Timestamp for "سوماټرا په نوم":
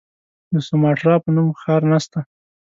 0.67-1.49